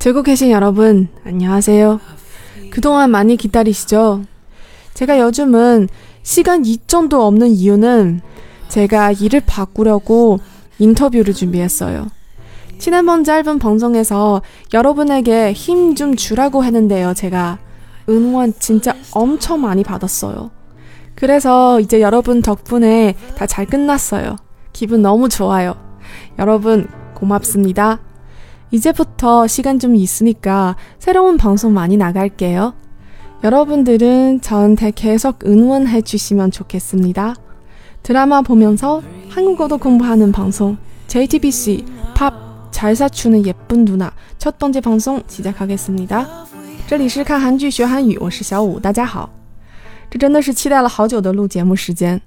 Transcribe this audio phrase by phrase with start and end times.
[0.00, 2.00] 들고 계신 여러분, 안녕하세요.
[2.70, 4.22] 그동안 많이 기다리시죠?
[4.94, 5.88] 제가 요즘은
[6.22, 8.22] 시간 이점도 없는 이유는
[8.68, 10.38] 제가 일을 바꾸려고
[10.78, 12.06] 인터뷰를 준비했어요.
[12.78, 14.40] 지난번 짧은 방송에서
[14.72, 17.12] 여러분에게 힘 좀 주라고 했는데요.
[17.12, 17.58] 제가
[18.08, 20.50] 응원 진짜 엄청 많이 받았어요.
[21.14, 24.36] 그래서 이제 여러분 덕분에 다 잘 끝났어요.
[24.72, 25.74] 기분 너무 좋아요.
[26.38, 27.98] 여러분 고맙습니다.
[28.71, 32.73] 이제부터 시간 좀 있으니까 새로운 방송 많이 나갈게요.
[33.43, 37.35] 여러분들은 저한테 계속 응원해 주시면 좋겠습니다.
[38.01, 42.33] 드라마 보면서 한국어도 공부하는 방송 JTBC 팝
[42.71, 46.27] 잘 사추는 예쁜 누나 첫 번째 방송 시작하겠습니다.
[46.87, 49.29] 这里是看韩剧学韩语，我是小五，大家好。
[50.09, 52.21] 这真的是期待了好久的录节目时间。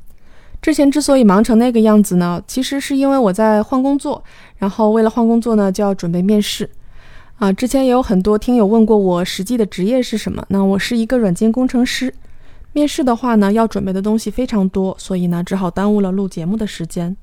[0.64, 4.24] 之前之所以忙成那个样子呢，其实是因为我在换工作，
[4.56, 6.70] 然后为了换工作呢，就要准备面试。
[7.36, 12.14] 啊，之前也有很多听友问过我实际的职业是什么，那我是一个软件工程师。
[12.72, 17.14] 面试的话呢，要准备的东西非常多，所以呢，只好耽误了录节目的时间。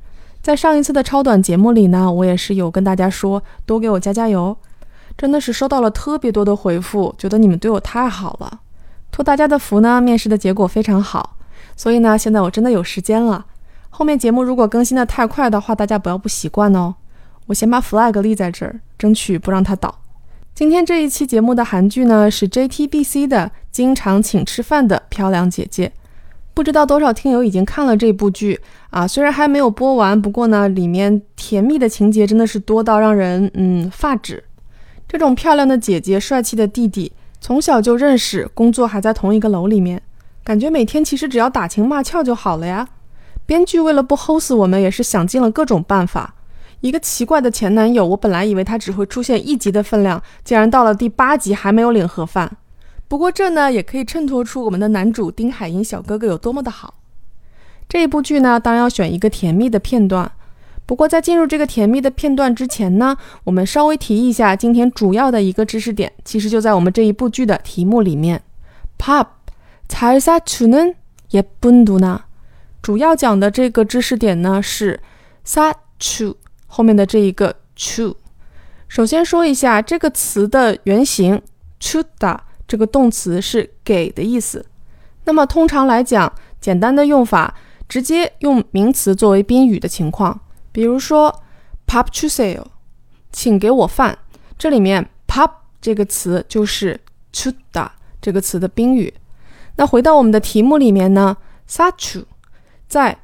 [0.43, 4.55] 在上一次的超短节目里呢，我也是有跟大家说，多给我加加油。
[5.17, 8.61] 真的是收到了特别多的回复，觉得你们对我太好了，
[9.11, 11.39] 托大家的福呢，面试的结果非常好。
[11.81, 13.43] 所以呢，现在我真的有时间了。
[13.89, 16.95] 后面节目如果更新的太快的话，大家不要不习惯哦。
[17.47, 20.03] 我先把 flag 立在这儿，争取不让它倒。
[20.55, 23.39] 今天这一期节目的韩剧呢是 JTBC 的
[23.73, 25.87] 《经常请吃饭的漂亮姐姐》。
[26.53, 29.09] 不知道多少听友已经看了这部剧啊？
[29.09, 34.45] 虽然还没有播完，不过呢，里面甜蜜的情节真的是多到让人嗯发指。
[35.09, 40.03] 这种漂亮的姐姐、帅气的弟弟，从小就认识，工作还在同一个楼里面。
[40.43, 42.89] 感觉每天其实只要打情骂俏就好了呀。
[43.47, 46.35] 编剧为了不齁死我们，也是想尽了各种办法。
[46.81, 52.57] 一个奇怪的前男友，我本来以为他只会出现一集的分量，竟然到了第八集还没有领盒饭。
[53.07, 56.95] 不过这呢，也可以衬托出我们的男主丁海寅小哥哥有多么的好。
[57.89, 60.31] 这一部剧呢，当然要选一个甜蜜的片段。
[60.87, 68.43] 不过在进入这个甜蜜的片段之前呢，我们稍微提一下今天主要的一个知识点，其实就在我们这一部剧的题目里面
[68.97, 69.27] ，pop。
[69.90, 72.20] 잘사주는예쁜누나
[72.82, 75.00] 主要讲的这个知识点呢是
[75.46, 76.36] 사 주，
[76.68, 78.16] 后面的这一个 주。
[78.88, 81.42] 首先说一下这个词的原型
[81.80, 84.66] 주다这个动词是给的意思。
[85.26, 86.32] 那么通常来讲，
[86.62, 87.56] 简单的用法
[87.90, 90.40] 直接用名词作为宾语的情况，
[90.72, 91.44] 比如说
[91.88, 92.66] 밥주세 요，
[93.32, 94.20] 请给我饭。
[94.58, 95.50] 这里面밥
[95.82, 97.00] 这个词就是
[97.34, 97.90] 주다
[98.22, 99.14] 这个词的宾语。
[99.78, 101.36] 那回到我们的题目里面呢，
[101.68, 102.24] 사 주，
[102.88, 103.18] 在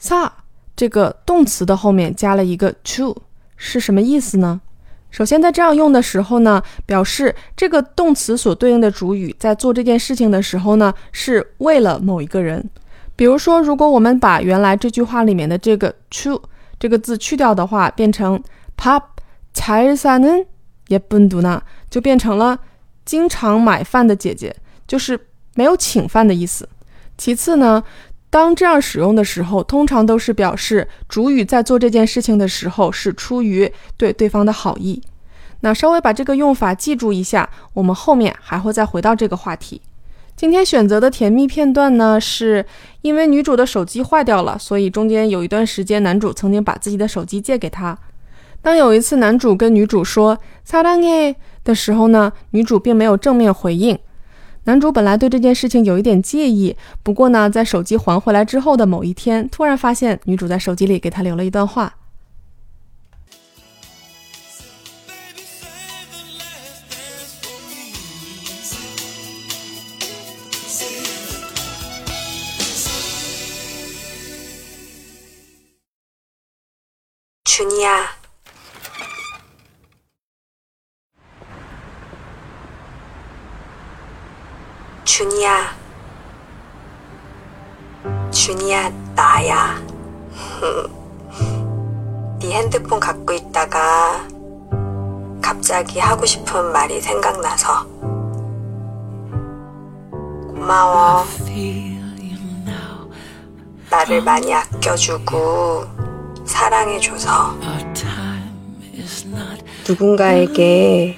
[0.00, 0.30] 사
[0.74, 3.14] 这个动词的后面加了一个 to，
[3.56, 4.62] 是什么意思呢？
[5.10, 12.70] 首先在这样用的时候呢，表示这个动词所对应的主语在做这件事情的时候呢，是为了某一个人。
[13.16, 16.40] 比如说，如果我们把原来这句话里面的这个 to
[16.78, 18.42] 这个字去掉的话，变成
[18.78, 22.58] 밥잘사는예쁜누나就变成了
[23.04, 24.56] 经常买饭的姐姐，
[24.86, 25.26] 就是。
[25.54, 26.68] 没有请饭的意思。
[27.18, 27.82] 其次呢，
[28.30, 35.02] 当这样使用的时候，通常都是表示主语在做这件事情的时候是出于对对方的好意。
[35.60, 39.82] 那稍微把这个用法记住一下，我们后面还会再回到这个话题。
[40.34, 42.64] 今天选择的甜蜜片段呢，是
[43.02, 47.98] 因为女主的手机坏掉了，所以中间有一段时间，男主曾经把自己的手机借给她。
[48.62, 53.98] 当有一次男主跟女主说“사랑해”的时候呢，女主并没有正面回应。
[54.65, 61.95] 男主本来对这件事情有一点介意，不过呢，在手机还回来之后的某一天，突然发现女主在手机里给他留了一段话。
[77.45, 78.24] 去你呀！
[85.15, 85.73] 준이야.
[88.31, 89.81] 준이야, 나야.
[92.41, 94.27] 네 핸드폰 갖고 있다가
[95.41, 97.85] 갑자기 하고 싶은 말이 생각나서
[100.11, 101.23] 고마워.
[103.89, 105.85] 나를 많이 아껴주고
[106.45, 107.57] 사랑해줘서
[109.87, 111.17] 누군가에게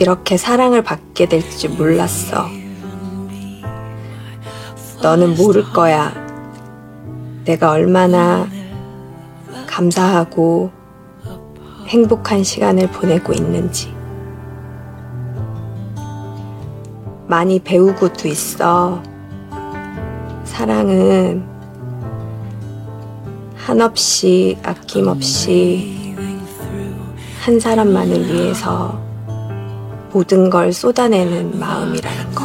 [0.00, 2.46] 이렇게 사랑을 받게 될지 몰랐어.
[5.02, 6.12] 너는 모를 거야.
[7.44, 8.46] 내가 얼마나
[9.66, 10.70] 감사하고
[11.88, 13.92] 행복한 시간을 보내고 있는지.
[17.26, 19.02] 많이 배우고도 있어.
[20.44, 21.44] 사랑은
[23.56, 26.14] 한없이 아낌없이
[27.40, 29.07] 한 사람만을 위해서
[30.12, 32.44] 모든 걸 쏟아내는 마음이라는 거.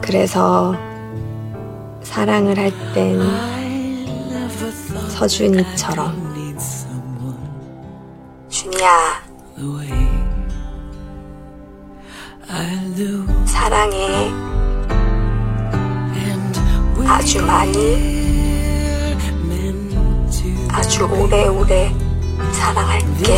[0.00, 0.74] 그래서
[2.02, 3.20] 사랑을 할 땐
[5.08, 6.34] 서준이처럼
[8.48, 9.22] 준이야
[13.46, 14.30] 사랑해
[17.06, 19.06] 아주 많이
[20.70, 21.92] 아주 오래오래
[22.52, 23.36] 사랑할게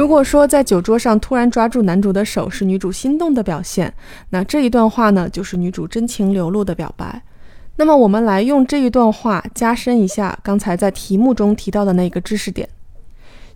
[0.00, 3.94] 如果说在酒桌上突然抓住男主的手是女主心动的表现，
[4.30, 7.22] 那这一段话呢就是女主真情流露的表白。
[7.76, 12.68] 那么我们来用这一段话加深一下刚才在题目中提到的那个知识点。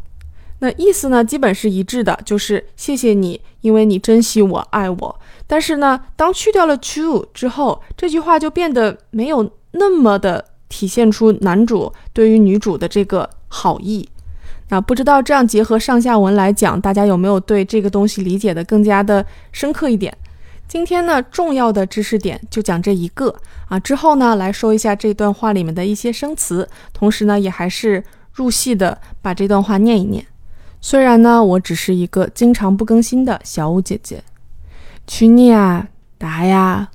[0.60, 5.20] 那意思呢基本是一致的，就是谢谢你，因为你珍惜我、爱我。
[5.48, 14.08] 但是呢，当去掉了 to 之后，这句话就变得没有那么的体现出男主对于女主的这个好意。
[14.68, 20.16] 那不知道这样结合上下文来讲，大家有没有对这个东西理解的更加的深刻一点？
[20.66, 23.34] 今天呢，重要的知识点就讲这一个
[23.68, 23.78] 啊。
[23.78, 28.02] 之后呢，来说一下这段话里面的一些生词，同时呢，也还是
[28.32, 30.24] 入戏的把这段话念一念。
[30.80, 34.24] 虽然呢，我只是一个经常不更新的小五姐姐。
[35.06, 36.88] 去你啊，大呀，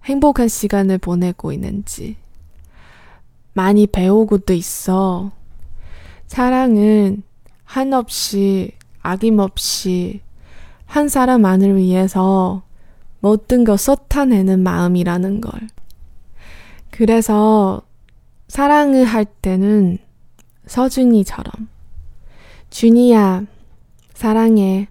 [0.06, 2.16] 행복한 시간을 보내고 있는지.
[3.54, 5.32] 많이 배우고도 있어.
[6.28, 7.24] 사랑은
[7.66, 8.72] 한없이
[9.02, 10.22] 아낌없이
[10.86, 12.64] 한 사람만을 위해서
[13.20, 15.52] 모든 걸 쏟아내는 마음이라는 걸.
[16.90, 17.82] 그래서
[18.49, 19.99] 사랑을 할 때는
[20.67, 21.69] 서준이처럼
[22.71, 23.47] 준이야
[24.15, 24.89] 사랑해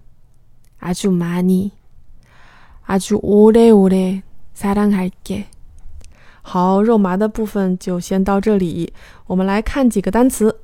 [0.78, 1.72] 아주 많이
[2.84, 4.22] 아주 오래오래
[4.54, 5.46] 사랑할게.
[6.42, 8.92] 好，肉麻的部分就先到这里。
[9.26, 10.60] 我们来看几个单词。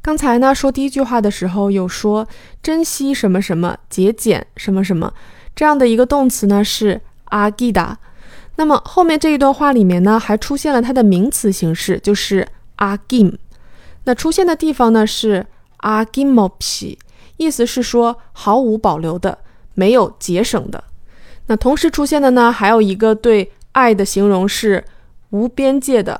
[0.00, 2.26] 刚才呢说第一句话的时候有说
[2.62, 5.12] 珍惜什么什么、节俭什么什么，
[5.54, 7.96] 这样的一个动词呢是阿기다。
[8.57, 12.45] 那么后面这一段话里面呢，还出现了它的名词形式，就是
[12.77, 13.37] agim。
[14.03, 15.45] 那出现的地方呢是
[15.77, 16.97] 阿金莫皮，
[17.37, 19.37] 意思是说毫无保留的，
[19.75, 20.83] 没有节省的。
[21.45, 24.83] 那同时出现的呢，还有一个对爱的形容是
[25.29, 26.19] 无边界的、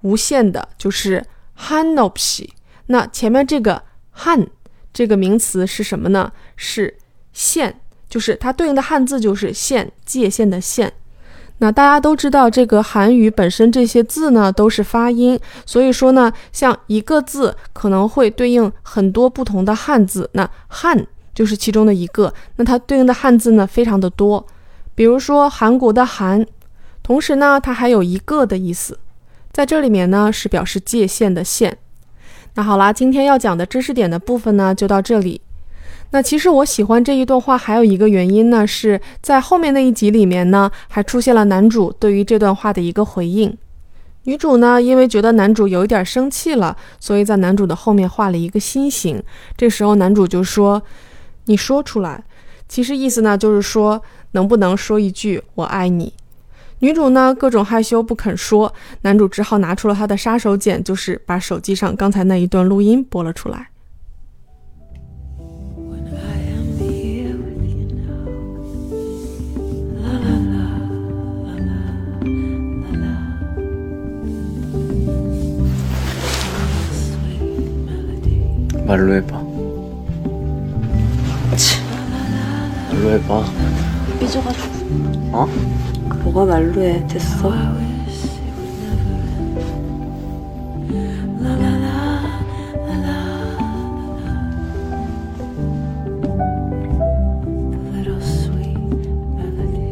[0.00, 2.52] 无限的，就是汉诺皮。
[2.86, 3.82] 那前面这个
[4.16, 4.46] han
[4.92, 6.32] 这个名词是什么呢？
[6.56, 6.96] 是
[7.32, 10.92] 线，就是它对应的汉字就是线，界限的线。
[11.58, 20.28] 那大家都知道，这个韩语本身这些字呢都是发音，所以说呢，像一个字可能会对应很多不同的汉字。
[20.32, 24.44] 那汉就是其中的一个，那它对应的汉字呢非常的多。
[24.96, 26.44] 比如说韩国的韩，
[27.02, 28.98] 同时呢它还有一个的意思，
[29.52, 31.78] 在这里面呢是表示界限的限。
[32.54, 35.40] 那好啦，今天要讲的知识点的部分呢，就到这里。
[36.14, 43.58] 那其实我喜欢这一段话，还有一个原因呢，是在后面那一集里面呢，还出现了男主对于这段话的一个回应。
[44.22, 49.20] 女主呢，因为觉得男主有一点生气了，所以在男主的后面画了一个心形。
[49.56, 50.80] 这时候男主就说
[51.46, 52.22] ：“你说出来。”
[52.68, 56.12] 其实意思呢，就是说能不能说一句“我爱你”。
[56.78, 63.70] 女主呢，各种害羞不肯说，男主只好拿出了他的杀手锏，就是把手机上刚才那一段录音播了出来。
[78.86, 79.42] 말로 해봐.
[82.92, 83.44] 말로 해봐.
[84.20, 84.74] 삐져가지고
[85.32, 85.46] 어?
[86.24, 87.52] 뭐가 말로 해 됐어.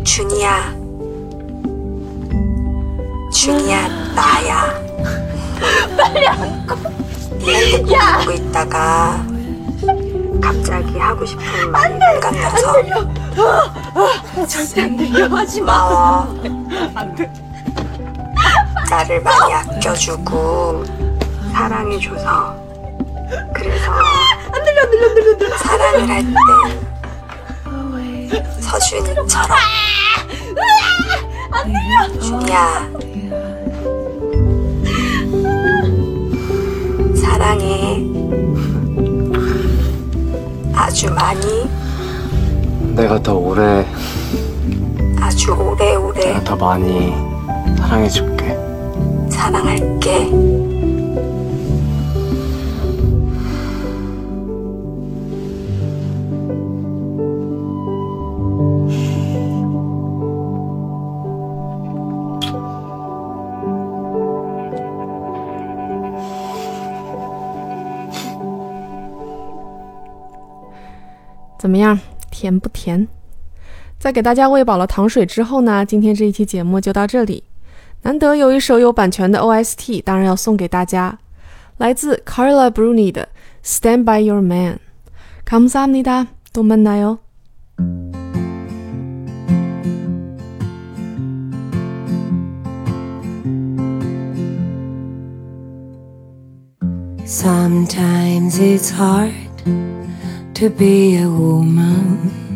[0.04, 0.74] 준이야.
[3.32, 4.82] 준이야, 나야.
[5.96, 6.81] 빨리 안고.
[7.44, 9.24] 핸드폰 보고 있다가
[10.40, 12.72] 갑자기 하고 싶은 말이 생각나서.
[14.48, 15.26] 절대 안 들려.
[15.28, 16.26] 하지 마.
[18.90, 20.84] 나를 많이 아껴주고
[21.52, 22.54] 사랑해줘서
[23.54, 23.90] 그래서
[24.52, 26.22] 안 들려 안 들려 안 들려 사랑을 할
[28.30, 29.58] 때 서준이처럼
[32.20, 32.90] 준이야
[41.02, 41.68] 아주 많이
[42.94, 43.84] 내가 더 오래,
[45.20, 47.12] 아주 오래오래 내가 더 많이
[47.76, 48.56] 사랑해줄게.
[49.28, 50.30] 사랑할게
[71.61, 71.99] “怎么样，
[72.31, 73.07] 甜不甜？”
[73.99, 77.43] 在给大家喂饱了糖水之后呢，今天这一期节目就到这里。
[78.03, 81.17] 难得有一首有版权的 OST，当然要送给大家，
[81.77, 83.29] 来自 Carla Bruni 的《
[83.67, 87.17] Stand by Your Man》。감사합니다，또만나요。
[97.25, 99.33] Sometimes it's hard
[100.62, 102.51] To be a woman.